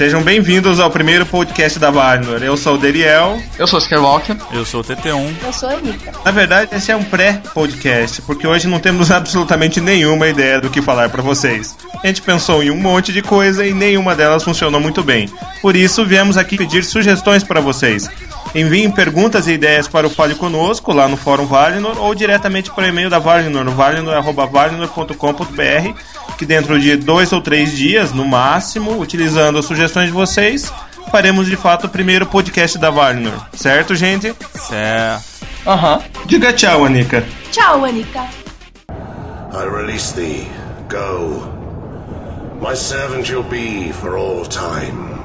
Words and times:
Sejam 0.00 0.22
bem-vindos 0.22 0.80
ao 0.80 0.90
primeiro 0.90 1.26
podcast 1.26 1.78
da 1.78 1.90
Valinor. 1.90 2.42
Eu 2.42 2.56
sou 2.56 2.76
o 2.76 2.78
Deriel. 2.78 3.38
Eu 3.58 3.66
sou 3.66 3.78
o 3.78 3.82
Skywalker. 3.82 4.34
Eu 4.50 4.64
sou 4.64 4.80
o 4.80 4.82
TT1. 4.82 5.34
Eu 5.44 5.52
sou 5.52 5.68
a 5.68 5.74
Anitta. 5.74 6.12
Na 6.24 6.30
verdade, 6.30 6.74
esse 6.74 6.90
é 6.90 6.96
um 6.96 7.04
pré-podcast, 7.04 8.22
porque 8.22 8.46
hoje 8.46 8.66
não 8.66 8.80
temos 8.80 9.10
absolutamente 9.12 9.78
nenhuma 9.78 10.26
ideia 10.26 10.58
do 10.58 10.70
que 10.70 10.80
falar 10.80 11.10
para 11.10 11.20
vocês. 11.20 11.76
A 12.02 12.06
gente 12.06 12.22
pensou 12.22 12.62
em 12.62 12.70
um 12.70 12.78
monte 12.78 13.12
de 13.12 13.20
coisa 13.20 13.66
e 13.66 13.74
nenhuma 13.74 14.16
delas 14.16 14.42
funcionou 14.42 14.80
muito 14.80 15.02
bem. 15.02 15.28
Por 15.60 15.76
isso, 15.76 16.02
viemos 16.02 16.38
aqui 16.38 16.56
pedir 16.56 16.82
sugestões 16.82 17.44
para 17.44 17.60
vocês. 17.60 18.08
Enviem 18.54 18.90
perguntas 18.90 19.46
e 19.46 19.52
ideias 19.52 19.86
para 19.86 20.06
o 20.06 20.10
Fale 20.10 20.34
Conosco, 20.34 20.94
lá 20.94 21.06
no 21.08 21.18
Fórum 21.18 21.44
Valinor, 21.44 21.98
ou 21.98 22.14
diretamente 22.14 22.70
para 22.70 22.84
o 22.84 22.88
e-mail 22.88 23.10
da 23.10 23.18
Valinor, 23.18 23.64
no 23.64 23.72
valinor.valinor.com.br, 23.72 25.94
que 26.40 26.46
dentro 26.46 26.80
de 26.80 26.96
dois 26.96 27.34
ou 27.34 27.42
três 27.42 27.76
dias, 27.76 28.14
no 28.14 28.24
máximo, 28.24 28.98
utilizando 28.98 29.58
as 29.58 29.66
sugestões 29.66 30.06
de 30.06 30.12
vocês, 30.12 30.72
faremos 31.10 31.46
de 31.46 31.54
fato 31.54 31.86
o 31.86 31.90
primeiro 31.90 32.24
podcast 32.24 32.78
da 32.78 32.88
Valinor. 32.88 33.46
Certo, 33.52 33.94
gente? 33.94 34.34
Certo. 34.54 35.22
Aham. 35.66 35.96
Uhum. 35.96 36.02
Diga 36.24 36.50
tchau, 36.54 36.86
Anika. 36.86 37.22
Tchau, 37.52 37.84
Anika. 37.84 38.26
I 39.52 39.64
release 39.66 40.14
thee. 40.14 40.48
Go. 40.88 41.46
My 42.58 42.74
servant 42.74 43.28
you'll 43.28 43.42
be 43.42 43.92
for 43.92 44.16
all 44.16 44.46
time. 44.46 45.19